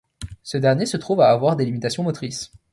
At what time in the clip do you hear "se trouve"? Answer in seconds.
0.87-1.21